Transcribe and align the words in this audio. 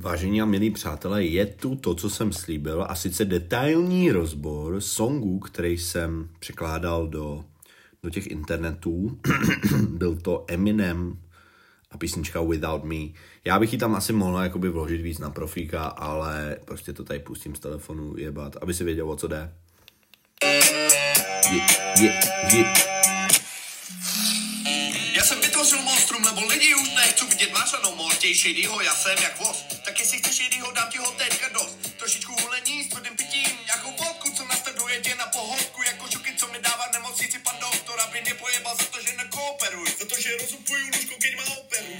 Vážení 0.00 0.42
a 0.42 0.44
milí 0.44 0.70
přátelé, 0.70 1.24
je 1.24 1.46
tu 1.46 1.76
to, 1.76 1.94
co 1.94 2.10
jsem 2.10 2.32
slíbil, 2.32 2.86
a 2.88 2.94
sice 2.94 3.24
detailní 3.24 4.12
rozbor 4.12 4.80
songů, 4.80 5.38
který 5.38 5.78
jsem 5.78 6.28
překládal 6.38 7.06
do, 7.06 7.44
do 8.02 8.10
těch 8.10 8.26
internetů. 8.26 9.18
Byl 9.88 10.16
to 10.16 10.44
Eminem 10.48 11.18
a 11.90 11.98
písnička 11.98 12.42
Without 12.42 12.84
Me. 12.84 12.96
Já 13.44 13.58
bych 13.58 13.72
ji 13.72 13.78
tam 13.78 13.94
asi 13.94 14.12
mohl 14.12 14.38
jakoby 14.38 14.68
vložit 14.68 15.00
víc 15.00 15.18
na 15.18 15.30
profíka, 15.30 15.84
ale 15.84 16.56
prostě 16.64 16.92
to 16.92 17.04
tady 17.04 17.18
pustím 17.18 17.54
z 17.54 17.60
telefonu 17.60 18.16
jebat, 18.16 18.56
aby 18.62 18.74
si 18.74 18.84
věděl, 18.84 19.10
o 19.10 19.16
co 19.16 19.28
jde. 19.28 19.52
Je, 21.50 21.60
je, 22.00 22.20
je. 22.54 22.64
Já 25.16 25.22
jsem 25.22 25.40
vytvořil 25.40 25.82
monstrum, 25.82 26.22
lebo 26.24 26.46
lidi 26.46 26.74
už 26.74 26.94
nechci 26.94 27.24
vidět 27.24 27.50
no 27.82 28.08
chtěj 28.08 28.34
shadýho, 28.34 28.80
já 28.80 28.94
jsem 28.94 29.18
jak 29.22 29.38
voz. 29.38 29.77
Tak 29.88 30.00
jestli 30.00 30.18
chceš 30.18 30.36
shadýho, 30.36 30.72
dám 30.72 30.88
ti 30.90 30.98
ho 30.98 31.10
teďka 31.12 31.48
dost. 31.48 31.76
Trošičku 31.96 32.32
hulení 32.42 32.84
s 32.84 32.88
tvrdým 32.88 33.16
pitím, 33.16 33.58
nějakou 33.66 33.92
vodku, 34.04 34.30
co 34.30 34.44
nastaduje 34.44 35.00
tě 35.00 35.14
na 35.14 35.26
pohodku, 35.26 35.82
jako 35.82 36.06
šuky, 36.12 36.34
co 36.36 36.48
mi 36.48 36.58
dává 36.58 36.84
nemocnici 36.92 37.38
pan 37.38 37.56
doktor, 37.60 38.00
aby 38.00 38.20
mě 38.20 38.34
pojebal 38.34 38.76
za 38.76 38.84
to, 38.84 39.02
že 39.02 39.16
nekooperuj, 39.16 39.88
za 39.98 40.04
to, 40.04 40.20
že 40.20 40.36
rozupuju 40.36 40.86
lůžko, 40.86 41.14
keď 41.22 41.36
ma 41.36 41.44
operuju. 41.56 41.98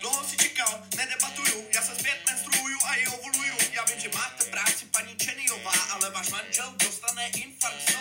Dlouho 0.00 0.24
si 0.28 0.36
čekal, 0.36 0.82
nedebatuju, 0.96 1.68
já 1.74 1.82
se 1.82 1.94
zpět 1.94 2.18
menstruuju 2.26 2.78
a 2.84 2.94
i 2.94 3.06
ovuluju. 3.06 3.56
Já 3.72 3.84
vím, 3.84 4.00
že 4.00 4.08
máte 4.08 4.44
práci 4.44 4.84
paní 4.92 5.16
Čeniová, 5.16 5.76
ale 5.90 6.10
váš 6.10 6.28
manžel 6.28 6.74
dostane 6.76 7.28
infarkt 7.28 7.99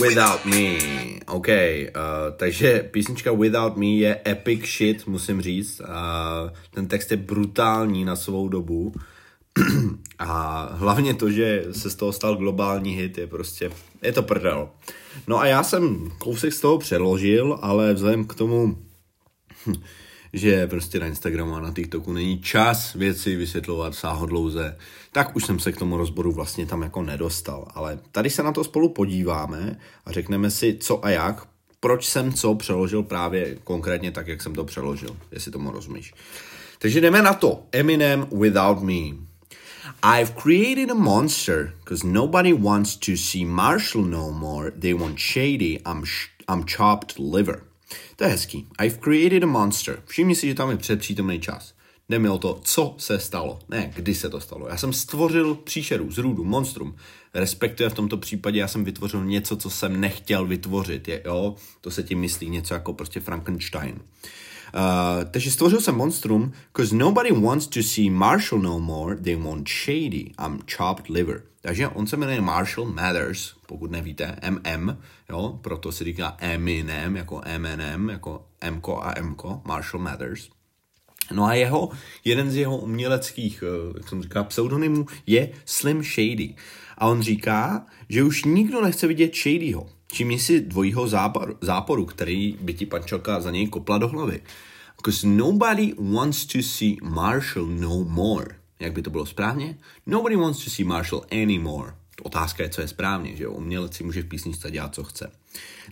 Without 0.00 0.44
Me. 0.44 0.78
OK, 1.26 1.48
uh, 1.48 1.52
takže 2.36 2.88
písnička 2.90 3.32
Without 3.32 3.76
Me 3.76 3.86
je 3.86 4.20
epic 4.26 4.64
shit, 4.66 5.06
musím 5.06 5.42
říct. 5.42 5.80
Uh, 5.80 5.86
ten 6.74 6.86
text 6.86 7.10
je 7.10 7.16
brutální 7.16 8.04
na 8.04 8.16
svou 8.16 8.48
dobu. 8.48 8.92
A 10.18 10.68
hlavně 10.72 11.14
to, 11.14 11.30
že 11.30 11.64
se 11.72 11.90
z 11.90 11.94
toho 11.94 12.12
stal 12.12 12.36
globální 12.36 12.96
hit, 12.96 13.18
je 13.18 13.26
prostě, 13.26 13.70
je 14.02 14.12
to 14.12 14.22
prdel. 14.22 14.68
No 15.26 15.38
a 15.38 15.46
já 15.46 15.62
jsem 15.62 16.10
kousek 16.18 16.52
z 16.52 16.60
toho 16.60 16.78
přeložil, 16.78 17.58
ale 17.62 17.94
vzhledem 17.94 18.24
k 18.24 18.34
tomu, 18.34 18.78
hm, 19.66 19.74
že 20.32 20.66
prostě 20.66 21.00
na 21.00 21.06
Instagramu 21.06 21.54
a 21.54 21.60
na 21.60 21.72
TikToku 21.72 22.12
není 22.12 22.38
čas 22.38 22.94
věci 22.94 23.36
vysvětlovat 23.36 23.94
sáhodlouze, 23.94 24.76
tak 25.12 25.36
už 25.36 25.44
jsem 25.44 25.58
se 25.58 25.72
k 25.72 25.76
tomu 25.76 25.96
rozboru 25.96 26.32
vlastně 26.32 26.66
tam 26.66 26.82
jako 26.82 27.02
nedostal. 27.02 27.68
Ale 27.74 27.98
tady 28.12 28.30
se 28.30 28.42
na 28.42 28.52
to 28.52 28.64
spolu 28.64 28.88
podíváme 28.88 29.78
a 30.06 30.12
řekneme 30.12 30.50
si 30.50 30.76
co 30.80 31.04
a 31.04 31.10
jak, 31.10 31.46
proč 31.80 32.06
jsem 32.06 32.32
co 32.32 32.54
přeložil 32.54 33.02
právě 33.02 33.56
konkrétně 33.64 34.12
tak, 34.12 34.28
jak 34.28 34.42
jsem 34.42 34.54
to 34.54 34.64
přeložil, 34.64 35.16
jestli 35.32 35.52
tomu 35.52 35.70
rozumíš. 35.70 36.14
Takže 36.78 37.00
jdeme 37.00 37.22
na 37.22 37.34
to. 37.34 37.62
Eminem 37.72 38.26
Without 38.40 38.82
Me. 38.82 39.30
I've 40.02 40.32
created 40.42 40.90
a 40.90 40.94
monster 40.94 41.72
because 41.78 42.06
nobody 42.06 42.52
wants 42.52 42.96
to 42.96 43.16
see 43.16 43.44
Marshall 43.44 44.04
no 44.04 44.30
more. 44.32 44.70
They 44.70 44.94
want 44.94 45.18
shady, 45.18 45.80
I'm, 45.86 46.04
sh- 46.04 46.28
I'm 46.48 46.64
chopped 46.76 47.18
liver. 47.18 47.69
To 48.16 48.24
je 48.24 48.30
hezký. 48.30 48.66
I've 48.82 48.98
created 48.98 49.42
a 49.42 49.46
monster. 49.46 50.02
Všimni 50.06 50.34
si, 50.34 50.48
že 50.48 50.54
tam 50.54 50.70
je 50.70 50.76
předpřítomný 50.76 51.40
čas. 51.40 51.74
Jde 52.08 52.18
mi 52.18 52.28
o 52.28 52.38
to, 52.38 52.60
co 52.64 52.94
se 52.98 53.18
stalo, 53.18 53.58
ne 53.68 53.92
kdy 53.96 54.14
se 54.14 54.30
to 54.30 54.40
stalo. 54.40 54.68
Já 54.68 54.76
jsem 54.76 54.92
stvořil 54.92 55.54
příšeru, 55.54 56.10
zrůdu, 56.10 56.44
monstrum. 56.44 56.96
Respektive 57.34 57.90
v 57.90 57.94
tomto 57.94 58.16
případě 58.16 58.60
já 58.60 58.68
jsem 58.68 58.84
vytvořil 58.84 59.24
něco, 59.24 59.56
co 59.56 59.70
jsem 59.70 60.00
nechtěl 60.00 60.46
vytvořit. 60.46 61.08
Je, 61.08 61.22
jo? 61.24 61.54
To 61.80 61.90
se 61.90 62.02
tím 62.02 62.20
myslí 62.20 62.50
něco 62.50 62.74
jako 62.74 62.92
prostě 62.92 63.20
Frankenstein. 63.20 63.94
Uh, 63.94 64.00
takže 65.30 65.50
stvořil 65.50 65.80
jsem 65.80 65.94
monstrum, 65.94 66.52
because 66.72 66.96
nobody 66.96 67.32
wants 67.32 67.66
to 67.66 67.82
see 67.82 68.10
Marshall 68.10 68.62
no 68.62 68.80
more, 68.80 69.16
they 69.16 69.36
want 69.36 69.68
shady, 69.68 70.32
I'm 70.46 70.58
chopped 70.76 71.08
liver. 71.08 71.42
Takže 71.60 71.88
on 71.88 72.06
se 72.06 72.16
jmenuje 72.16 72.40
Marshall 72.40 72.86
Mathers, 72.86 73.54
pokud 73.66 73.90
nevíte, 73.90 74.36
MM, 74.50 74.96
jo, 75.30 75.58
proto 75.62 75.92
se 75.92 76.04
říká 76.04 76.36
Eminem, 76.38 77.16
jako 77.16 77.42
MNM, 77.58 78.08
jako 78.08 78.46
Mko 78.70 79.02
a 79.02 79.14
Mko, 79.22 79.62
Marshall 79.64 80.02
Mathers. 80.02 80.48
No 81.32 81.44
a 81.44 81.54
jeho, 81.54 81.90
jeden 82.24 82.50
z 82.50 82.56
jeho 82.56 82.78
uměleckých, 82.78 83.64
eh, 83.66 83.98
jak 83.98 84.08
jsem 84.08 84.22
říkal, 84.22 84.44
pseudonymů 84.44 85.06
je 85.26 85.50
Slim 85.64 86.02
Shady. 86.02 86.54
A 86.98 87.06
on 87.06 87.22
říká, 87.22 87.86
že 88.08 88.24
už 88.24 88.44
nikdo 88.44 88.82
nechce 88.82 89.06
vidět 89.06 89.34
Shadyho. 89.34 89.86
Všimni 90.12 90.38
si 90.38 90.60
dvojího 90.60 91.08
záporu, 91.08 91.56
záporu, 91.60 92.04
který 92.04 92.56
by 92.60 92.74
ti 92.74 92.86
pančelka 92.86 93.40
za 93.40 93.50
něj 93.50 93.66
kopla 93.66 93.98
do 93.98 94.08
hlavy. 94.08 94.42
Because 94.96 95.26
nobody 95.26 95.94
wants 95.98 96.46
to 96.46 96.62
see 96.62 96.96
Marshall 97.02 97.66
no 97.66 98.04
more. 98.04 98.46
Jak 98.80 98.92
by 98.92 99.02
to 99.02 99.10
bylo 99.10 99.26
správně? 99.26 99.78
Nobody 100.06 100.36
wants 100.36 100.64
to 100.64 100.70
see 100.70 100.84
Marshall 100.84 101.24
anymore. 101.32 101.94
Otázka 102.22 102.62
je, 102.62 102.68
co 102.68 102.80
je 102.80 102.88
správně, 102.88 103.36
že? 103.36 103.48
Umělec 103.48 103.94
si 103.94 104.04
může 104.04 104.22
v 104.22 104.26
písničce 104.26 104.70
dělat, 104.70 104.94
co 104.94 105.04
chce. 105.04 105.32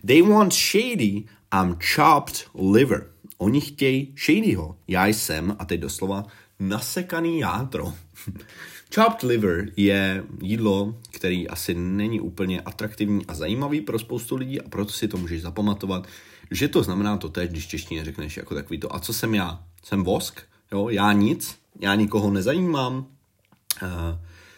They 0.05 0.21
want 0.21 0.53
shady, 0.53 1.23
I'm 1.61 1.77
chopped 1.95 2.47
liver. 2.73 3.11
Oni 3.37 3.61
chtějí 3.61 4.15
shadyho. 4.25 4.77
Já 4.87 5.07
jsem, 5.07 5.55
a 5.59 5.65
teď 5.65 5.79
doslova, 5.79 6.25
nasekaný 6.59 7.39
játro. 7.39 7.93
Chopped 8.95 9.23
liver 9.23 9.71
je 9.77 10.23
jídlo, 10.41 10.95
který 11.11 11.47
asi 11.47 11.73
není 11.73 12.19
úplně 12.19 12.61
atraktivní 12.61 13.25
a 13.25 13.33
zajímavý 13.33 13.81
pro 13.81 13.99
spoustu 13.99 14.35
lidí 14.35 14.61
a 14.61 14.69
proto 14.69 14.91
si 14.91 15.07
to 15.07 15.17
můžeš 15.17 15.41
zapamatovat, 15.41 16.07
že 16.51 16.67
to 16.67 16.83
znamená 16.83 17.17
to 17.17 17.29
teď, 17.29 17.51
když 17.51 17.67
češtině 17.67 18.05
řekneš 18.05 18.37
jako 18.37 18.55
takový 18.55 18.79
to, 18.79 18.95
a 18.95 18.99
co 18.99 19.13
jsem 19.13 19.35
já? 19.35 19.63
Jsem 19.83 20.03
vosk? 20.03 20.41
Jo, 20.71 20.89
já 20.89 21.13
nic? 21.13 21.57
Já 21.79 21.95
nikoho 21.95 22.31
nezajímám? 22.31 22.97
Uh, 22.97 23.89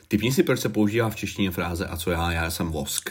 typni 0.08 0.32
si, 0.32 0.44
proč 0.44 0.60
se 0.60 0.70
používá 0.70 1.10
v 1.10 1.16
češtině 1.16 1.52
fráze 1.52 1.88
a 1.88 1.98
co 1.98 2.12
já? 2.12 2.32
Já 2.32 2.50
jsem 2.50 2.72
vosk. 2.72 3.10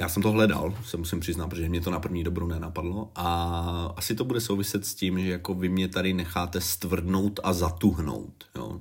Já 0.00 0.08
jsem 0.08 0.22
to 0.22 0.30
hledal, 0.30 0.78
se 0.84 0.96
musím 0.96 1.20
přiznat, 1.20 1.48
protože 1.48 1.68
mě 1.68 1.80
to 1.80 1.90
na 1.90 2.00
první 2.00 2.24
dobro 2.24 2.46
nenapadlo 2.46 3.10
a 3.14 3.94
asi 3.96 4.14
to 4.14 4.24
bude 4.24 4.40
souviset 4.40 4.86
s 4.86 4.94
tím, 4.94 5.18
že 5.18 5.30
jako 5.30 5.54
vy 5.54 5.68
mě 5.68 5.88
tady 5.88 6.12
necháte 6.12 6.60
stvrdnout 6.60 7.40
a 7.42 7.52
zatuhnout. 7.52 8.44
Jo? 8.56 8.80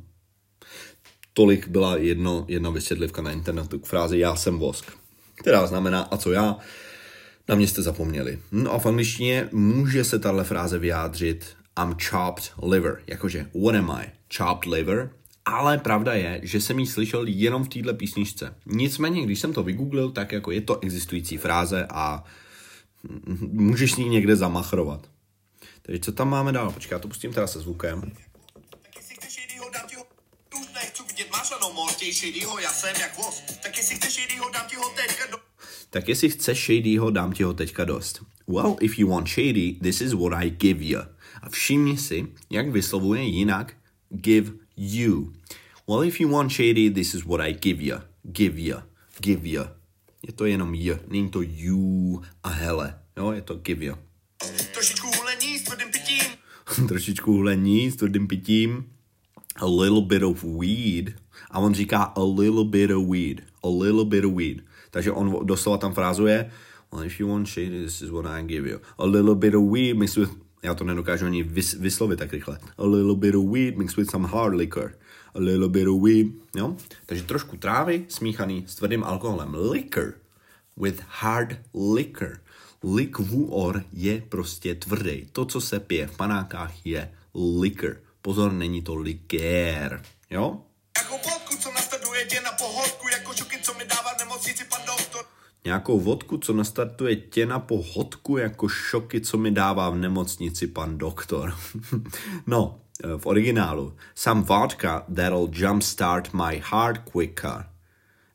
Tolik 1.37 1.67
byla 1.67 1.97
jedno, 1.97 2.45
jedna 2.47 2.69
vysvětlivka 2.69 3.21
na 3.21 3.31
internetu 3.31 3.79
k 3.79 3.85
frázi 3.85 4.19
já 4.19 4.35
jsem 4.35 4.59
vosk, 4.59 4.91
která 5.35 5.67
znamená 5.67 6.01
a 6.01 6.17
co 6.17 6.31
já, 6.31 6.57
na 7.47 7.55
mě 7.55 7.67
jste 7.67 7.81
zapomněli. 7.81 8.39
No 8.51 8.73
a 8.73 8.79
v 8.79 8.85
angličtině 8.85 9.49
může 9.51 10.03
se 10.03 10.19
tahle 10.19 10.43
fráze 10.43 10.79
vyjádřit 10.79 11.45
I'm 11.83 11.95
chopped 12.09 12.51
liver, 12.63 13.01
jakože 13.07 13.49
what 13.63 13.75
am 13.75 13.91
I? 13.91 14.05
Chopped 14.37 14.71
liver? 14.71 15.09
Ale 15.45 15.77
pravda 15.77 16.13
je, 16.13 16.39
že 16.43 16.61
jsem 16.61 16.79
ji 16.79 16.87
slyšel 16.87 17.23
jenom 17.27 17.63
v 17.63 17.69
této 17.69 17.93
písničce. 17.93 18.55
Nicméně, 18.65 19.21
když 19.25 19.39
jsem 19.39 19.53
to 19.53 19.63
vygooglil, 19.63 20.11
tak 20.11 20.31
jako 20.31 20.51
je 20.51 20.61
to 20.61 20.83
existující 20.83 21.37
fráze 21.37 21.87
a 21.89 22.23
můžeš 23.39 23.93
s 23.93 23.97
ní 23.97 24.09
někde 24.09 24.35
zamachrovat. 24.35 25.09
Takže 25.81 25.99
co 25.99 26.11
tam 26.11 26.29
máme 26.29 26.51
dál? 26.51 26.71
Počkej, 26.71 26.95
já 26.95 26.99
to 26.99 27.07
pustím 27.07 27.33
teda 27.33 27.47
se 27.47 27.59
zvukem. 27.59 28.11
Chtěj 31.85 32.45
já 32.61 32.69
jsem 32.69 32.95
jak 33.01 33.17
voz. 33.17 33.43
Tak 33.63 33.77
jestli 33.77 33.95
chceš 33.95 34.13
shadýho, 34.13 34.49
dám 34.49 34.67
ti 34.67 34.75
ho 34.75 34.89
teďka 34.89 35.31
do... 35.31 35.37
Tak 35.89 36.07
jestli 36.07 36.29
chceš 36.29 36.71
dám 37.09 37.33
ti 37.33 37.43
ho 37.43 37.53
teďka 37.53 37.85
dost. 37.85 38.21
Well, 38.47 38.77
if 38.81 38.99
you 38.99 39.07
want 39.07 39.27
shady, 39.27 39.77
this 39.81 40.01
is 40.01 40.13
what 40.13 40.33
I 40.43 40.49
give 40.49 40.83
you. 40.83 40.99
A 41.41 41.49
všimni 41.49 41.97
si, 41.97 42.27
jak 42.49 42.69
vyslovuje 42.69 43.23
jinak 43.23 43.73
give 44.09 44.51
you. 44.77 45.33
Well, 45.87 46.03
if 46.03 46.19
you 46.19 46.29
want 46.29 46.51
shady, 46.51 46.89
this 46.89 47.13
is 47.13 47.25
what 47.25 47.41
I 47.41 47.53
give 47.53 47.81
you. 47.81 48.01
Give 48.31 48.59
you. 48.59 48.77
Give 49.21 49.49
you. 49.49 49.63
Je 50.27 50.33
to 50.33 50.45
jenom 50.45 50.75
j, 50.75 50.99
není 51.07 51.29
to 51.29 51.41
you 51.41 52.21
a 52.43 52.49
hele. 52.49 52.99
Jo, 53.17 53.31
je 53.31 53.41
to 53.41 53.55
give 53.55 53.85
you. 53.85 53.95
Trošičku 54.73 55.07
hulení 55.17 55.59
s 55.59 55.63
tvrdým 55.63 55.91
pitím. 55.91 56.23
Trošičku 56.87 57.33
hulení 57.33 57.91
s 57.91 57.95
tvrdým 57.95 58.27
pitím. 58.27 58.85
A 59.55 59.65
little 59.65 60.01
bit 60.01 60.23
of 60.23 60.43
weed. 60.43 61.15
A 61.51 61.59
on 61.59 61.73
říká 61.73 62.03
a 62.03 62.23
little 62.23 62.65
bit 62.65 62.91
of 62.91 63.07
weed. 63.07 63.41
A 63.63 63.69
little 63.69 64.05
bit 64.05 64.25
of 64.25 64.33
weed. 64.33 64.63
Takže 64.91 65.11
on 65.11 65.45
doslova 65.45 65.77
tam 65.77 65.93
frázuje 65.93 66.51
Well, 66.91 67.03
if 67.03 67.19
you 67.19 67.27
want 67.27 67.47
shady, 67.47 67.83
this 67.83 68.01
is 68.01 68.09
what 68.09 68.25
I 68.25 68.43
give 68.43 68.69
you. 68.69 68.79
A 68.97 69.05
little 69.05 69.35
bit 69.35 69.55
of 69.55 69.63
weed 69.63 69.97
mixed 69.97 70.17
with... 70.17 70.29
Já 70.63 70.73
to 70.73 70.83
nedokážu 70.83 71.25
ani 71.25 71.43
vys, 71.43 71.73
vyslovit 71.73 72.19
tak 72.19 72.33
rychle. 72.33 72.59
A 72.77 72.85
little 72.85 73.15
bit 73.15 73.35
of 73.35 73.45
weed 73.45 73.77
mixed 73.77 73.97
with 73.97 74.11
some 74.11 74.27
hard 74.27 74.53
liquor. 74.53 74.95
A 75.35 75.39
little 75.39 75.69
bit 75.69 75.87
of 75.87 76.01
weed. 76.01 76.33
Jo? 76.55 76.75
Takže 77.05 77.23
trošku 77.23 77.57
trávy 77.57 78.05
smíchaný 78.07 78.63
s 78.67 78.75
tvrdým 78.75 79.03
alkoholem. 79.03 79.55
Liquor 79.71 80.13
with 80.77 81.01
hard 81.07 81.57
liquor. 81.93 82.39
Likvůr 82.83 83.83
je 83.93 84.23
prostě 84.29 84.75
tvrdý. 84.75 85.27
To, 85.31 85.45
co 85.45 85.61
se 85.61 85.79
pije 85.79 86.07
v 86.07 86.17
panákách, 86.17 86.85
je 86.85 87.11
liquor. 87.59 87.97
Pozor, 88.21 88.51
není 88.51 88.81
to 88.81 88.95
likér. 88.95 90.01
Jo? 90.29 90.61
Nějakou 95.65 95.99
vodku, 95.99 96.37
co 96.37 96.53
nastartuje 96.53 97.15
tě 97.15 97.45
na 97.45 97.59
pohodku 97.59 98.37
jako 98.37 98.67
šoky, 98.67 99.21
co 99.21 99.37
mi 99.37 99.51
dává 99.51 99.89
v 99.89 99.95
nemocnici 99.95 100.67
pan 100.67 100.97
doktor. 100.97 101.53
no, 102.47 102.79
v 103.17 103.25
originálu. 103.25 103.93
Some 104.15 104.41
vodka 104.41 105.05
that'll 105.15 105.47
jumpstart 105.47 106.33
my 106.33 106.61
heart 106.71 106.99
quicker 107.11 107.65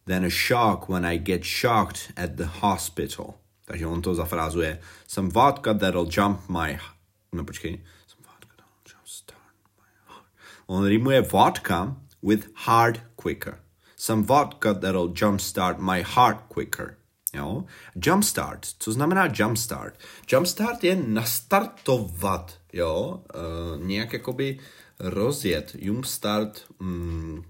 than 0.07 0.25
a 0.25 0.31
shock 0.31 0.89
when 0.89 1.05
I 1.05 1.19
get 1.19 1.45
shocked 1.45 2.13
at 2.17 2.37
the 2.37 2.45
hospital. 2.45 3.35
Takže 3.65 3.87
on 3.87 4.03
to 4.03 4.15
zafrázuje. 4.15 4.79
Some 5.07 5.31
vodka 5.31 5.73
that'll 5.73 6.11
jump 6.11 6.49
my... 6.49 6.79
No 7.33 7.45
počkej. 7.45 7.81
Some 8.07 8.23
vodka 8.27 8.55
that'll 8.57 8.85
jumpstart 8.85 9.57
my 9.79 9.89
heart. 10.07 10.27
On 10.67 10.85
rýmuje 10.85 11.23
vodka 11.23 11.97
with 12.23 12.51
heart 12.55 13.01
quicker. 13.17 13.59
Some 13.97 14.23
vodka 14.23 14.75
that'll 14.75 15.09
jumpstart 15.09 15.79
my 15.79 16.03
heart 16.03 16.39
quicker. 16.49 16.99
Jo? 17.35 17.65
Jumpstart. 18.07 18.67
Co 18.79 18.93
znamená 18.93 19.29
jumpstart? 19.35 19.99
Jumpstart 20.33 20.85
je 20.85 20.97
nastartovat, 20.97 22.59
jo? 22.73 23.25
Uh, 23.35 23.87
nějak 23.87 24.13
jakoby 24.13 24.59
rozjet. 24.99 25.77
Jumpstart 25.79 26.65
mm, 26.81 27.45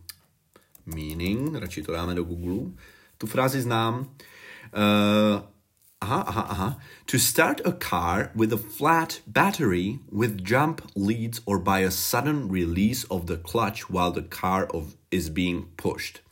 meaning, 0.86 1.56
radši 1.56 1.82
to 1.82 1.92
dáme 1.92 2.14
do 2.14 2.24
Google. 2.24 2.72
Tu 3.18 3.26
frázi 3.26 3.62
znám. 3.62 3.98
Uh, 4.00 5.42
aha, 6.00 6.20
aha, 6.26 6.42
aha. 6.42 6.78
To 7.06 7.18
start 7.18 7.60
a 7.64 7.72
car 7.72 8.30
with 8.34 8.52
a 8.52 8.56
flat 8.56 9.20
battery 9.26 9.98
with 10.12 10.48
jump 10.48 10.80
leads 10.96 11.40
or 11.44 11.58
by 11.58 11.84
a 11.84 11.90
sudden 11.90 12.50
release 12.52 13.06
of 13.08 13.26
the 13.26 13.36
clutch 13.36 13.90
while 13.90 14.12
the 14.12 14.28
car 14.40 14.66
of, 14.74 14.94
is 15.10 15.28
being 15.28 15.64
pushed. 15.76 16.22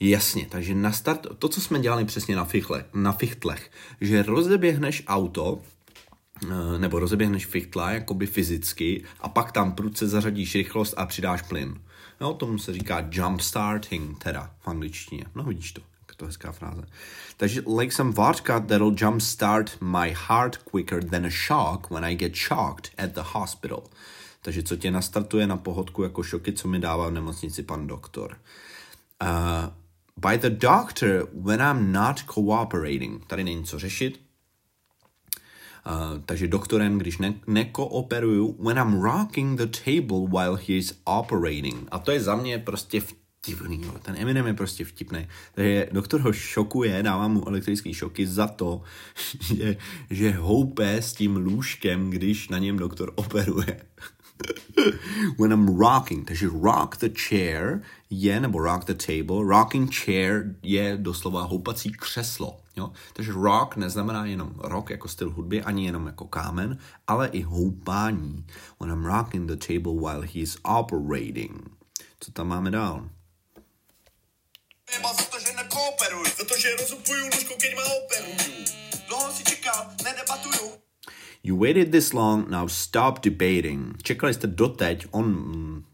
Jasně, 0.00 0.46
takže 0.50 0.74
na 0.74 0.92
start, 0.92 1.26
to, 1.38 1.48
co 1.48 1.60
jsme 1.60 1.80
dělali 1.80 2.04
přesně 2.04 2.36
na, 2.36 2.44
fichle, 2.44 2.84
na 2.94 3.12
fichtlech, 3.12 3.70
že 4.00 4.22
rozeběhneš 4.22 5.02
auto, 5.06 5.60
eh, 6.42 6.78
nebo 6.78 6.98
rozeběhneš 6.98 7.46
fichtla 7.46 7.90
jakoby 7.90 8.26
fyzicky 8.26 9.04
a 9.20 9.28
pak 9.28 9.52
tam 9.52 9.72
prudce 9.72 10.08
zařadíš 10.08 10.54
rychlost 10.54 10.94
a 10.96 11.06
přidáš 11.06 11.42
plyn. 11.42 11.80
No, 12.20 12.34
tomu 12.34 12.58
se 12.58 12.72
říká 12.72 13.08
jump 13.10 13.40
starting, 13.40 14.24
teda 14.24 14.50
v 14.60 14.68
angličtině. 14.68 15.24
No, 15.34 15.44
vidíš 15.44 15.72
to, 15.72 15.80
jak 16.00 16.16
to 16.16 16.26
hezká 16.26 16.52
fráze. 16.52 16.82
Takže 17.36 17.62
like 17.78 17.94
some 17.94 18.12
vodka 18.12 18.60
that'll 18.60 18.94
jump 18.96 19.20
start 19.20 19.78
my 19.80 20.14
heart 20.28 20.56
quicker 20.56 21.04
than 21.04 21.26
a 21.26 21.30
shock 21.30 21.90
when 21.90 22.04
I 22.04 22.14
get 22.14 22.36
shocked 22.36 22.90
at 22.98 23.12
the 23.12 23.22
hospital. 23.24 23.82
Takže 24.42 24.62
co 24.62 24.76
tě 24.76 24.90
nastartuje 24.90 25.46
na 25.46 25.56
pohodku 25.56 26.02
jako 26.02 26.22
šoky, 26.22 26.52
co 26.52 26.68
mi 26.68 26.78
dává 26.78 27.08
v 27.08 27.12
nemocnici 27.12 27.62
pan 27.62 27.86
doktor. 27.86 28.36
Uh, 29.22 29.79
by 30.16 30.38
the 30.38 30.50
doctor 30.50 31.28
when 31.32 31.60
I'm 31.60 31.92
not 31.92 32.22
cooperating. 32.34 33.26
Tady 33.26 33.44
není 33.44 33.64
co 33.64 33.78
řešit. 33.78 34.20
Uh, 35.86 36.22
takže 36.26 36.48
doktorem, 36.48 36.98
když 36.98 37.18
ne- 37.18 37.34
nekooperuju, 37.46 38.56
when 38.64 38.78
I'm 38.78 39.02
rocking 39.02 39.60
the 39.60 39.66
table 39.66 40.28
while 40.28 40.58
he's 40.68 40.92
operating. 41.04 41.88
A 41.90 41.98
to 41.98 42.10
je 42.10 42.20
za 42.20 42.36
mě 42.36 42.58
prostě 42.58 43.00
vtipný. 43.40 43.80
Jo. 43.84 43.94
Ten 44.02 44.16
Eminem 44.18 44.46
je 44.46 44.54
prostě 44.54 44.84
vtipný. 44.84 45.26
Takže 45.54 45.88
doktor 45.92 46.20
ho 46.20 46.32
šokuje, 46.32 47.02
dává 47.02 47.28
mu 47.28 47.48
elektrický 47.48 47.94
šoky 47.94 48.26
za 48.26 48.46
to, 48.46 48.82
že, 49.40 49.76
že 50.10 50.30
houpe 50.30 50.96
s 50.96 51.12
tím 51.12 51.36
lůžkem, 51.36 52.10
když 52.10 52.48
na 52.48 52.58
něm 52.58 52.78
doktor 52.78 53.12
operuje. 53.14 53.80
When 55.36 55.52
I'm 55.52 55.78
rocking, 55.78 56.24
takže 56.24 56.48
rock 56.48 56.96
the 56.96 57.08
chair 57.08 57.82
je, 58.10 58.40
nebo 58.40 58.58
rock 58.58 58.84
the 58.84 58.94
table, 58.94 59.44
rocking 59.44 59.94
chair 59.94 60.54
je 60.62 60.96
doslova 60.96 61.42
houpací 61.42 61.92
křeslo. 61.92 62.60
Jo? 62.76 62.92
Takže 63.12 63.32
rock 63.32 63.76
neznamená 63.76 64.26
jenom 64.26 64.54
rock 64.58 64.90
jako 64.90 65.08
styl 65.08 65.30
hudby, 65.30 65.62
ani 65.62 65.86
jenom 65.86 66.06
jako 66.06 66.24
kámen, 66.24 66.78
ale 67.06 67.28
i 67.28 67.42
houpání. 67.42 68.46
When 68.80 68.92
I'm 68.92 69.04
rocking 69.04 69.50
the 69.50 69.56
table 69.56 69.92
while 69.94 70.26
he's 70.34 70.56
operating. 70.62 71.70
Co 72.20 72.32
tam 72.32 72.48
máme 72.48 72.70
dál? 72.70 73.08
za 75.14 75.24
to, 75.24 75.40
že 75.40 75.52
nekooperuj, 75.52 76.28
za 76.38 76.44
to, 76.44 76.58
že 76.58 76.68
lůžko, 77.24 77.54
keď 77.54 77.76
má 77.76 77.82
operuju. 77.82 78.64
Dlouho 79.08 79.32
si 79.32 79.44
čekal, 79.44 79.90
nedebatuju, 80.04 80.72
You 81.42 81.56
waited 81.56 81.92
this 81.92 82.12
long, 82.12 82.48
now 82.48 82.68
stop 82.68 83.20
debating. 83.20 84.02
Čekali 84.02 84.34
jste 84.34 84.46
doteď, 84.46 85.06
on... 85.10 85.26
Mm, 85.26 85.84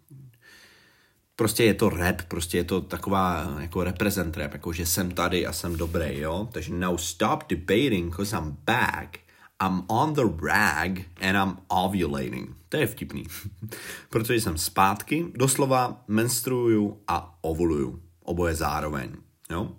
prostě 1.36 1.64
je 1.64 1.74
to 1.74 1.88
rap, 1.88 2.22
prostě 2.22 2.58
je 2.58 2.64
to 2.64 2.80
taková 2.80 3.56
jako 3.60 3.84
represent 3.84 4.36
rap, 4.36 4.52
jako 4.52 4.72
že 4.72 4.86
jsem 4.86 5.10
tady 5.10 5.46
a 5.46 5.52
jsem 5.52 5.76
dobrý, 5.76 6.18
jo? 6.18 6.48
Takže 6.52 6.74
now 6.74 6.96
stop 6.96 7.44
debating, 7.48 8.16
cause 8.16 8.36
I'm 8.36 8.56
back. 8.64 9.18
I'm 9.62 9.82
on 9.86 10.14
the 10.14 10.46
rag 10.46 11.00
and 11.20 11.36
I'm 11.36 11.56
ovulating. 11.68 12.56
To 12.68 12.76
je 12.76 12.86
vtipný. 12.86 13.24
Protože 14.10 14.40
jsem 14.40 14.58
zpátky, 14.58 15.26
doslova 15.34 16.04
menstruuju 16.08 17.00
a 17.08 17.38
ovuluju. 17.40 18.02
Oboje 18.24 18.54
zároveň, 18.54 19.12
jo? 19.50 19.76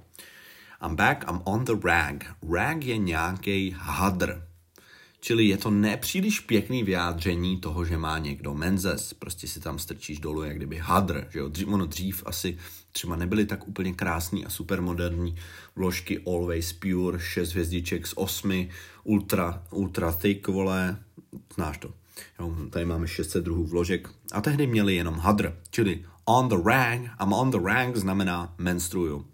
I'm 0.81 0.95
back, 0.95 1.25
I'm 1.29 1.41
on 1.43 1.65
the 1.65 1.75
rag. 1.83 2.25
Rag 2.53 2.83
je 2.83 2.97
nějaký 2.97 3.75
hadr, 3.77 4.46
Čili 5.19 5.45
je 5.45 5.57
to 5.57 5.71
nepříliš 5.71 6.39
pěkný 6.39 6.83
vyjádření 6.83 7.57
toho, 7.57 7.85
že 7.85 7.97
má 7.97 8.17
někdo 8.17 8.53
menzes, 8.53 9.13
prostě 9.13 9.47
si 9.47 9.59
tam 9.59 9.79
strčíš 9.79 10.19
dolů, 10.19 10.43
jak 10.43 10.57
kdyby 10.57 10.77
hadr, 10.77 11.27
že 11.29 11.39
jo, 11.39 11.47
dřív, 11.47 11.67
ono 11.67 11.85
dřív 11.85 12.23
asi 12.25 12.57
třeba 12.91 13.15
nebyly 13.15 13.45
tak 13.45 13.67
úplně 13.67 13.93
krásný 13.93 14.45
a 14.45 14.49
supermoderní 14.49 15.35
vložky 15.75 16.23
Always 16.27 16.73
Pure, 16.73 17.19
6 17.19 17.51
hvězdiček 17.51 18.07
z 18.07 18.13
8, 18.15 18.67
ultra, 19.03 19.63
ultra 19.71 20.11
thick, 20.11 20.47
vole, 20.47 20.97
znáš 21.55 21.77
to. 21.77 21.93
Jo, 22.39 22.55
tady 22.69 22.85
máme 22.85 23.07
600 23.07 23.43
druhů 23.43 23.65
vložek 23.65 24.09
a 24.31 24.41
tehdy 24.41 24.67
měli 24.67 24.95
jenom 24.95 25.15
hadr, 25.15 25.57
čili 25.69 26.05
on 26.25 26.49
the 26.49 26.57
rag, 26.65 27.01
I'm 27.01 27.33
on 27.33 27.51
the 27.51 27.59
rag 27.63 27.95
znamená 27.95 28.53
menstruju. 28.57 29.25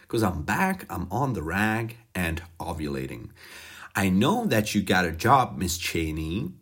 Because 0.00 0.26
I'm 0.26 0.42
back, 0.42 0.86
I'm 0.90 1.06
on 1.08 1.32
the 1.32 1.40
rag 1.40 1.94
and 2.14 2.40
ovulating. 2.56 3.34
I 3.98 4.10
know 4.10 4.46
that 4.46 4.74
you 4.74 4.82
got 4.82 5.04
a 5.04 5.10
job, 5.10 5.56
Miss 5.56 5.76
Cheney, 5.76 6.52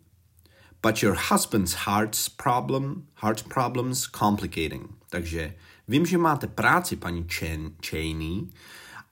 but 0.81 1.03
your 1.03 1.13
husband's 1.13 1.73
heart's 1.73 2.29
problem, 2.29 3.07
heart 3.13 3.43
problems 3.49 4.07
complicating. 4.07 4.89
Takže 5.09 5.53
vím, 5.87 6.05
že 6.05 6.17
máte 6.17 6.47
práci, 6.47 6.95
paní 6.95 7.25
Chen, 7.29 7.71
Cheney, 7.85 8.47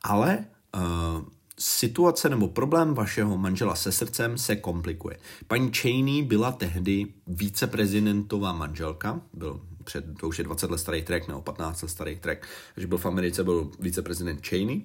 ale 0.04 0.46
uh, 0.76 1.26
situace 1.60 2.30
nebo 2.30 2.48
problém 2.48 2.94
vašeho 2.94 3.38
manžela 3.38 3.76
se 3.76 3.92
srdcem 3.92 4.38
se 4.38 4.56
komplikuje. 4.56 5.18
Paní 5.48 5.72
Cheney 5.74 6.24
byla 6.24 6.52
tehdy 6.52 7.06
víceprezidentová 7.28 8.54
manželka, 8.54 9.22
byl 9.34 9.62
před, 9.84 10.06
to 10.20 10.28
už 10.28 10.38
je 10.38 10.44
20 10.44 10.72
let 10.72 10.78
starý 10.78 11.02
track, 11.02 11.28
nebo 11.28 11.42
15 11.42 11.82
let 11.82 11.90
starý 11.90 12.16
track, 12.16 12.48
takže 12.76 12.88
byl 12.88 12.98
v 12.98 13.06
Americe, 13.06 13.44
byl 13.44 13.72
víceprezident 13.80 14.48
Cheney 14.48 14.84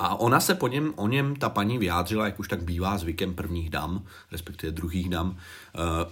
a 0.00 0.14
ona 0.14 0.40
se 0.40 0.54
po 0.54 0.68
něm, 0.68 0.92
o 0.96 1.08
něm, 1.08 1.36
ta 1.36 1.48
paní 1.48 1.78
vyjádřila, 1.78 2.24
jak 2.24 2.40
už 2.40 2.48
tak 2.48 2.62
bývá 2.62 2.98
zvykem 2.98 3.34
prvních 3.34 3.70
dam, 3.70 4.02
respektive 4.32 4.72
druhých 4.72 5.08
dam, 5.08 5.36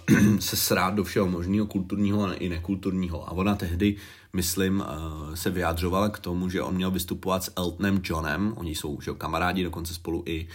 uh, 0.09 0.37
se 0.39 0.55
srát 0.55 0.93
do 0.93 1.03
všeho 1.03 1.27
možného, 1.27 1.65
kulturního 1.65 2.23
a 2.23 2.33
i 2.33 2.49
nekulturního. 2.49 3.29
A 3.29 3.31
ona 3.31 3.55
tehdy, 3.55 3.95
myslím, 4.33 4.79
uh, 4.79 5.35
se 5.35 5.49
vyjádřovala 5.49 6.09
k 6.09 6.19
tomu, 6.19 6.49
že 6.49 6.61
on 6.61 6.75
měl 6.75 6.91
vystupovat 6.91 7.43
s 7.43 7.51
Eltonem 7.55 8.01
Johnem, 8.03 8.53
oni 8.57 8.75
jsou 8.75 9.01
že 9.01 9.11
jo, 9.11 9.15
kamarádi, 9.15 9.63
dokonce 9.63 9.93
spolu 9.93 10.23
i 10.25 10.47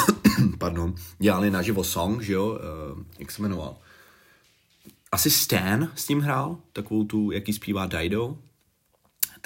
pardon, 0.58 0.94
dělali 1.18 1.50
naživo 1.50 1.84
song, 1.84 2.22
že 2.22 2.32
jo, 2.32 2.46
uh, 2.48 3.02
jak 3.18 3.30
se 3.30 3.42
jmenoval? 3.42 3.76
Asi 5.12 5.30
Stan 5.30 5.90
s 5.94 6.08
ním 6.08 6.20
hrál, 6.20 6.56
takovou 6.72 7.04
tu, 7.04 7.30
jaký 7.30 7.52
zpívá 7.52 7.86
Dido, 7.86 8.36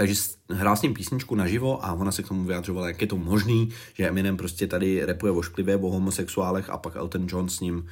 takže 0.01 0.15
hrál 0.51 0.77
s 0.77 0.83
ním 0.83 0.95
písničku 0.95 1.35
naživo 1.35 1.85
a 1.85 1.93
ona 1.93 2.13
se 2.13 2.23
k 2.23 2.29
tomu 2.29 2.45
vyjadřovala, 2.45 2.89
jak 2.89 3.01
je 3.01 3.07
to 3.07 3.17
možný, 3.17 3.69
že 3.95 4.09
Eminem 4.09 4.37
prostě 4.37 4.67
tady 4.67 5.05
repuje 5.05 5.33
ošklivě 5.33 5.77
o 5.77 5.91
homosexuálech 5.91 6.71
a 6.71 6.79
pak 6.79 6.97
Elton 6.97 7.27
John 7.29 7.49
s 7.49 7.61
ním 7.61 7.87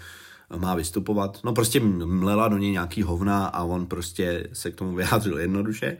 eh, 0.50 0.59
má 0.59 0.75
vystupovat. 0.75 1.41
No 1.45 1.53
prostě 1.53 1.81
mlela 1.81 2.49
do 2.49 2.59
něj 2.59 2.71
nějaký 2.71 3.03
hovna 3.03 3.47
a 3.47 3.62
on 3.62 3.87
prostě 3.87 4.49
se 4.53 4.71
k 4.71 4.77
tomu 4.77 4.95
vyjádřil 4.97 5.38
jednoduše. 5.38 5.97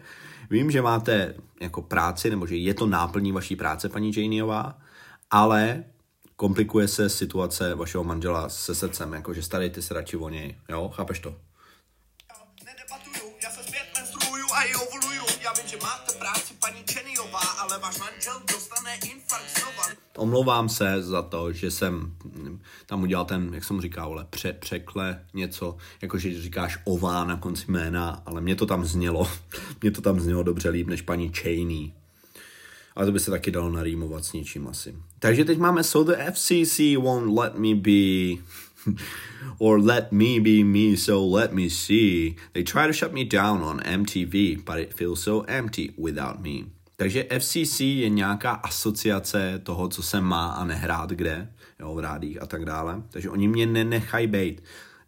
Vím, 0.51 0.71
že 0.71 0.83
máte 0.83 1.35
jako 1.61 1.83
práci, 1.83 2.31
nebo 2.31 2.47
že 2.47 2.57
je 2.57 2.75
to 2.75 2.87
náplní 2.87 3.33
vaší 3.33 3.57
práce, 3.57 3.89
paní 3.89 4.13
Janeyová, 4.17 4.79
ale 5.31 5.85
komplikuje 6.37 6.89
se 6.89 7.09
situace 7.09 7.75
vašeho 7.75 8.05
manžela 8.05 8.49
se 8.49 8.75
srdcem, 8.75 9.13
jakože 9.13 9.43
starejte 9.43 9.83
se 9.83 9.95
radši 9.95 10.17
o 10.17 10.29
něj, 10.29 10.55
jo, 10.69 10.91
chápeš 10.95 11.19
to? 11.19 11.48
Já 15.49 15.55
vím, 15.55 15.69
že 15.69 15.77
máte 15.83 16.13
práci, 16.13 16.55
paní 16.61 16.85
Čeniová, 16.85 17.39
ale 17.39 17.79
váš 17.79 17.99
manžel 17.99 18.35
dostane 18.53 18.91
infarkt 18.95 19.59
znova. 19.59 19.83
Omlouvám 20.17 20.69
se 20.69 21.03
za 21.03 21.23
to, 21.23 21.53
že 21.53 21.71
jsem 21.71 22.17
tam 22.87 23.03
udělal 23.03 23.25
ten, 23.25 23.55
jak 23.55 23.65
jsem 23.65 23.81
říkal, 23.81 24.13
ale 24.13 24.27
pře, 24.31 24.53
překle 24.53 25.25
něco, 25.35 25.77
jakože 26.03 26.43
říkáš 26.43 26.79
ová 26.85 27.25
na 27.25 27.37
konci 27.37 27.65
jména, 27.69 28.23
ale 28.27 28.41
mě 28.41 28.57
to 28.57 28.67
tam 28.67 28.85
znělo, 28.85 29.31
mě 29.83 29.91
to 29.91 30.01
tam 30.01 30.21
znělo 30.21 30.43
dobře 30.43 30.69
líp 30.69 30.87
než 30.87 31.03
paní 31.03 31.33
Cheney. 31.33 31.93
Ale 32.97 33.07
to 33.07 33.13
by 33.13 33.21
se 33.21 33.31
taky 33.31 33.51
dalo 33.51 33.71
narýmovat 33.71 34.25
s 34.25 34.33
něčím 34.33 34.69
asi. 34.69 34.97
Takže 35.19 35.45
teď 35.45 35.59
máme 35.59 35.85
So 35.85 36.13
the 36.13 36.33
FCC 36.33 36.81
won't 36.99 37.39
let 37.39 37.55
me 37.55 37.75
be... 37.75 38.43
or 39.59 39.81
let 39.81 40.13
me 40.13 40.41
be 40.41 40.65
me, 40.65 40.97
so 40.97 41.27
let 41.27 41.53
me 41.53 41.69
see. 41.71 42.37
They 42.53 42.63
try 42.63 42.87
to 42.87 42.93
shut 42.93 43.13
me 43.13 43.25
down 43.25 43.63
on 43.63 43.81
MTV, 43.81 44.65
but 44.65 44.79
it 44.79 44.95
feels 44.95 45.23
so 45.23 45.45
empty 45.49 45.93
without 45.99 46.41
me. 46.41 46.65
Takže 46.97 47.25
FCC 47.31 47.81
je 47.81 48.09
nějaká 48.09 48.53
asociace 48.53 49.61
toho, 49.63 49.89
co 49.89 50.03
se 50.03 50.21
má 50.21 50.49
a 50.49 50.65
nehrát 50.65 51.11
kde, 51.11 51.53
jo, 51.81 51.95
v 51.95 51.99
rádích 51.99 52.43
a 52.43 52.47
tak 52.47 52.65
dále. 52.65 53.03
Takže 53.11 53.31
oni 53.31 53.49
mě 53.49 53.67
nenechají 53.67 54.27
být. 54.27 54.63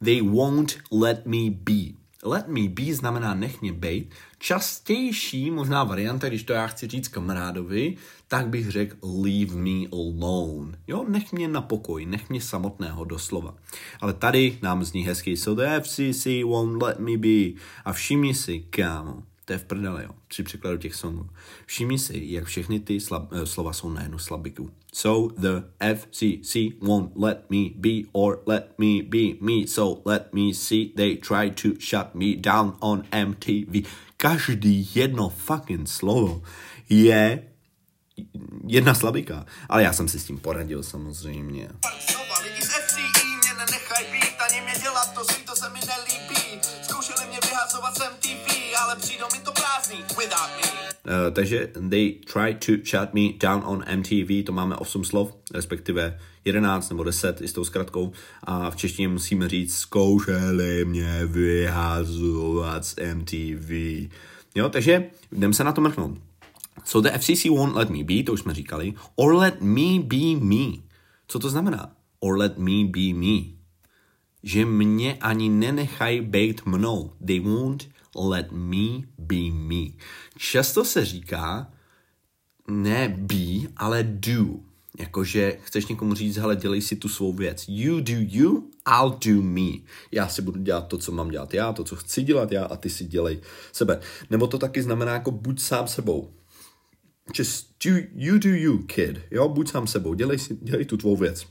They 0.04 0.20
won't 0.20 0.78
let 0.92 1.26
me 1.26 1.50
be. 1.50 2.00
Let 2.24 2.48
me 2.48 2.68
be 2.68 2.94
znamená 2.94 3.34
nech 3.34 3.60
mě 3.60 3.72
bejt. 3.72 4.14
Častější 4.38 5.50
možná 5.50 5.84
varianta, 5.84 6.28
když 6.28 6.42
to 6.42 6.52
já 6.52 6.66
chci 6.66 6.86
říct 6.86 7.08
kamarádovi, 7.08 7.96
tak 8.28 8.48
bych 8.48 8.70
řekl 8.70 8.96
leave 9.02 9.54
me 9.54 9.86
alone. 9.92 10.78
Jo, 10.88 11.04
nech 11.08 11.32
mě 11.32 11.48
na 11.48 11.62
pokoj, 11.62 12.06
nech 12.06 12.30
mě 12.30 12.40
samotného 12.40 13.04
doslova. 13.04 13.54
Ale 14.00 14.12
tady 14.12 14.58
nám 14.62 14.84
zní 14.84 15.06
hezky, 15.06 15.36
so 15.36 15.62
the 15.62 15.80
FCC 15.80 16.26
won't 16.44 16.82
let 16.82 16.98
me 16.98 17.16
be. 17.16 17.60
A 17.84 17.92
všimni 17.92 18.34
si, 18.34 18.60
kámo, 18.60 19.22
to 19.50 19.54
je 19.54 19.59
v 19.59 19.64
prdele, 19.64 20.02
jo, 20.04 20.11
při 20.28 20.42
překladu 20.42 20.78
těch 20.78 20.95
songů. 20.95 21.26
Všimni 21.66 21.99
si, 21.99 22.21
jak 22.23 22.45
všechny 22.45 22.80
ty 22.80 23.00
slab, 23.00 23.33
uh, 23.33 23.42
slova 23.42 23.73
jsou 23.73 23.90
na 23.90 24.02
jednu 24.02 24.19
slabiku. 24.19 24.71
So 24.92 25.35
the 25.38 25.62
FCC 25.95 26.57
won't 26.80 27.12
let 27.16 27.50
me 27.50 27.59
be 27.75 28.09
or 28.12 28.42
let 28.47 28.78
me 28.78 29.02
be 29.02 29.19
me, 29.40 29.66
so 29.66 30.02
let 30.04 30.33
me 30.33 30.54
see 30.54 30.92
they 30.97 31.16
try 31.16 31.50
to 31.50 31.69
shut 31.80 32.14
me 32.14 32.37
down 32.37 32.76
on 32.80 33.02
MTV. 33.26 33.88
Každý 34.16 34.90
jedno 34.95 35.28
fucking 35.28 35.88
slovo 35.88 36.42
je 36.88 37.42
jedna 38.66 38.95
slabika. 38.95 39.47
Ale 39.69 39.83
já 39.83 39.92
jsem 39.92 40.09
si 40.09 40.19
s 40.19 40.25
tím 40.25 40.38
poradil 40.38 40.83
samozřejmě. 40.83 41.69
Uh, 51.04 51.30
takže 51.32 51.72
they 51.88 52.10
try 52.10 52.54
to 52.54 52.72
shut 52.84 53.14
me 53.14 53.32
down 53.40 53.62
on 53.66 53.84
MTV, 53.96 54.44
to 54.44 54.52
máme 54.52 54.76
8 54.76 55.04
slov, 55.04 55.34
respektive 55.54 56.18
11 56.44 56.90
nebo 56.90 57.04
10 57.04 57.40
i 57.40 57.48
s 57.48 57.52
tou 57.52 57.64
zkratkou 57.64 58.12
a 58.44 58.70
v 58.70 58.76
češtině 58.76 59.08
musíme 59.08 59.48
říct 59.48 59.78
zkoušeli 59.78 60.84
mě 60.84 61.26
vyhazovat 61.26 62.84
z 62.84 62.94
MTV. 63.14 63.70
Jo, 64.54 64.68
takže 64.68 65.10
jdem 65.32 65.52
se 65.52 65.64
na 65.64 65.72
to 65.72 65.80
mrknout. 65.80 66.18
So 66.84 67.10
the 67.10 67.18
FCC 67.18 67.44
won't 67.44 67.76
let 67.76 67.90
me 67.90 68.04
be, 68.04 68.22
to 68.22 68.32
už 68.32 68.40
jsme 68.40 68.54
říkali, 68.54 68.94
or 69.16 69.34
let 69.34 69.60
me 69.60 69.98
be 69.98 70.36
me. 70.40 70.82
Co 71.28 71.38
to 71.38 71.50
znamená? 71.50 71.92
Or 72.20 72.38
let 72.38 72.58
me 72.58 72.84
be 72.84 73.14
me. 73.14 73.40
Že 74.42 74.64
mě 74.64 75.14
ani 75.20 75.48
nenechají 75.48 76.20
být 76.20 76.66
mnou. 76.66 77.12
They 77.26 77.40
won't 77.40 77.88
let 78.16 78.46
me 78.52 79.02
be 79.18 79.50
me. 79.52 79.86
Často 80.36 80.84
se 80.84 81.04
říká 81.04 81.72
ne 82.68 83.08
be, 83.18 83.70
ale 83.76 84.02
do. 84.02 84.46
Jakože 84.98 85.58
chceš 85.62 85.86
někomu 85.86 86.14
říct, 86.14 86.36
hele, 86.36 86.56
dělej 86.56 86.82
si 86.82 86.96
tu 86.96 87.08
svou 87.08 87.32
věc. 87.32 87.64
You 87.68 88.00
do 88.00 88.14
you, 88.16 88.70
I'll 89.00 89.18
do 89.26 89.42
me. 89.42 89.70
Já 90.12 90.28
si 90.28 90.42
budu 90.42 90.60
dělat 90.60 90.88
to, 90.88 90.98
co 90.98 91.12
mám 91.12 91.30
dělat 91.30 91.54
já, 91.54 91.72
to, 91.72 91.84
co 91.84 91.96
chci 91.96 92.22
dělat 92.22 92.52
já 92.52 92.64
a 92.64 92.76
ty 92.76 92.90
si 92.90 93.04
dělej 93.04 93.40
sebe. 93.72 94.00
Nebo 94.30 94.46
to 94.46 94.58
taky 94.58 94.82
znamená 94.82 95.12
jako 95.12 95.30
buď 95.30 95.60
sám 95.60 95.88
sebou. 95.88 96.32
Just 97.34 97.84
do, 97.84 97.90
you 98.14 98.38
do 98.38 98.48
you, 98.48 98.78
kid. 98.78 99.20
Jo, 99.30 99.48
buď 99.48 99.70
sám 99.70 99.86
sebou, 99.86 100.14
dělej, 100.14 100.38
si, 100.38 100.58
dělej 100.62 100.84
tu 100.84 100.96
tvou 100.96 101.16
věc. 101.16 101.46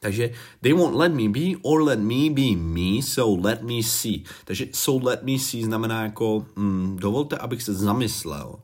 Takže 0.00 0.30
they 0.60 0.72
won't 0.72 0.96
let 0.96 1.12
me 1.12 1.28
be 1.28 1.56
or 1.62 1.82
let 1.82 1.98
me 1.98 2.30
be 2.30 2.56
me, 2.56 3.02
so 3.02 3.40
let 3.48 3.62
me 3.62 3.82
see. 3.82 4.24
Takže 4.44 4.66
so 4.72 5.06
let 5.06 5.22
me 5.22 5.38
see 5.38 5.64
znamená 5.64 6.02
jako 6.02 6.46
mm, 6.56 6.96
dovolte, 7.00 7.36
abych 7.36 7.62
se 7.62 7.74
zamyslel. 7.74 8.58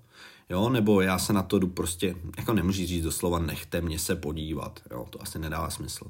Jo, 0.51 0.69
nebo 0.69 1.01
já 1.01 1.19
se 1.19 1.33
na 1.33 1.43
to 1.43 1.59
jdu 1.59 1.67
prostě, 1.67 2.15
jako 2.37 2.53
nemůžu 2.53 2.87
říct 2.87 3.05
doslova 3.05 3.39
nechte 3.39 3.81
mě 3.81 3.99
se 3.99 4.17
podívat. 4.17 4.81
Jo, 4.91 5.07
to 5.11 5.23
asi 5.23 5.39
nedává 5.39 5.71
smysl. 5.71 6.05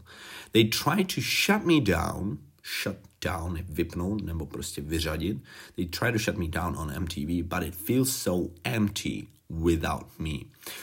They 0.52 0.64
try 0.64 1.04
to 1.04 1.20
shut 1.20 1.64
me 1.64 1.80
down, 1.80 2.38
shut 2.82 2.96
down 3.20 3.58
vypnout 3.68 4.22
nebo 4.22 4.46
prostě 4.46 4.80
vyřadit. 4.80 5.38
They 5.76 5.86
try 5.86 6.12
to 6.12 6.18
shut 6.18 6.36
me 6.36 6.48
down 6.48 6.76
on 6.76 7.02
MTV, 7.02 7.42
but 7.42 7.62
it 7.62 7.74
feels 7.74 8.16
so 8.16 8.54
empty 8.64 9.26
without 9.50 10.06
me. 10.18 10.38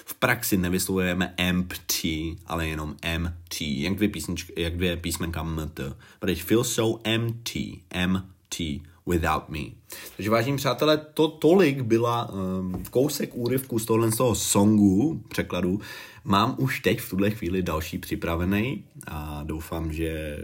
V 0.06 0.14
praxi 0.14 0.58
nevyslovujeme 0.58 1.34
empty, 1.38 2.36
ale 2.46 2.68
jenom 2.68 2.96
MT, 3.18 3.62
jak 3.62 3.96
dvě, 3.96 4.10
písničky, 4.10 4.54
jak 4.62 4.78
dvě 4.78 4.98
písmenka 4.98 5.44
MT. 5.44 5.80
But 6.20 6.30
it 6.30 6.44
feels 6.44 6.74
so 6.74 7.02
empty, 7.04 7.82
empty 7.90 8.82
without 9.08 9.50
me. 9.50 9.60
Takže 10.18 10.30
vážení 10.30 10.58
přátelé, 10.58 10.98
to 10.98 11.28
tolik 11.28 11.82
byla 11.82 12.30
um, 12.32 12.84
kousek 12.90 13.36
úryvku 13.36 13.80
z 13.80 13.86
tohle 13.86 14.12
z 14.12 14.18
toho 14.18 14.36
songu, 14.36 15.24
překladu. 15.30 15.80
Mám 16.24 16.56
už 16.60 16.80
teď 16.80 17.00
v 17.00 17.10
tuhle 17.10 17.30
chvíli 17.30 17.64
další 17.64 17.98
připravený 17.98 18.84
a 19.08 19.44
doufám, 19.44 19.94
že 19.94 20.38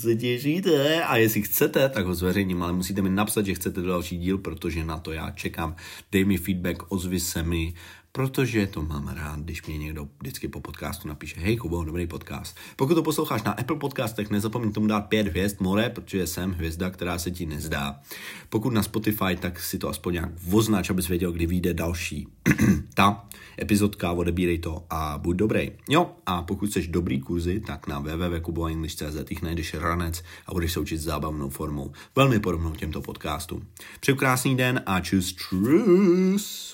se 0.00 0.16
těšíte 0.16 1.04
a 1.04 1.16
jestli 1.16 1.42
chcete, 1.42 1.88
tak 1.88 2.06
ho 2.06 2.14
zveřejním, 2.14 2.62
ale 2.62 2.72
musíte 2.72 3.02
mi 3.02 3.10
napsat, 3.10 3.46
že 3.46 3.54
chcete 3.54 3.82
další 3.82 4.18
díl, 4.18 4.38
protože 4.38 4.84
na 4.84 4.98
to 4.98 5.12
já 5.12 5.30
čekám. 5.30 5.76
Dej 6.12 6.24
mi 6.24 6.36
feedback, 6.36 6.92
ozvi 6.92 7.20
se 7.20 7.42
mi, 7.42 7.74
protože 8.12 8.66
to 8.66 8.82
mám 8.82 9.08
rád, 9.08 9.40
když 9.40 9.66
mě 9.66 9.78
někdo 9.78 10.08
vždycky 10.20 10.48
po 10.48 10.60
podcastu 10.60 11.08
napíše, 11.08 11.40
hej 11.40 11.56
Kubo, 11.56 11.84
dobrý 11.84 12.06
podcast. 12.06 12.56
Pokud 12.76 12.94
to 12.94 13.02
posloucháš 13.02 13.42
na 13.42 13.52
Apple 13.52 13.76
podcastech, 13.76 14.30
nezapomeň 14.30 14.72
tomu 14.72 14.86
dát 14.86 15.00
pět 15.00 15.26
hvězd 15.26 15.56
more, 15.60 15.90
protože 15.90 16.26
jsem 16.26 16.52
hvězda, 16.52 16.90
která 16.90 17.18
se 17.18 17.30
ti 17.30 17.46
nezdá. 17.46 18.00
Pokud 18.48 18.72
na 18.72 18.82
Spotify, 18.82 19.36
tak 19.40 19.60
si 19.60 19.78
to 19.78 19.88
aspoň 19.88 20.12
nějak 20.12 20.30
označ, 20.52 20.90
abys 20.90 21.08
věděl, 21.08 21.32
kdy 21.32 21.46
vyjde 21.46 21.74
další 21.74 22.28
ta 22.94 23.28
epizodka, 23.60 24.12
odebírej 24.12 24.58
to 24.58 24.84
a 24.90 25.18
buď 25.18 25.36
dobrý. 25.36 25.72
Jo, 25.88 26.10
a 26.26 26.42
pokud 26.42 26.70
chceš 26.70 26.88
dobrý 26.88 27.20
kurzy, 27.20 27.60
tak 27.60 27.86
na 27.86 27.98
www.kuboenglish.cz 27.98 29.30
jich 29.30 29.42
najdeš 29.42 29.74
ranec 29.74 30.22
a 30.46 30.52
budeš 30.54 30.72
se 30.72 30.80
učit 30.80 30.98
zábavnou 30.98 31.48
formou. 31.48 31.92
Velmi 32.16 32.40
podobnou 32.40 32.70
těmto 32.70 33.00
podcastům. 33.00 33.66
Přeju 34.00 34.16
krásný 34.16 34.56
den 34.56 34.82
a 34.86 35.00
čus, 35.00 35.34
čus. 35.34 36.66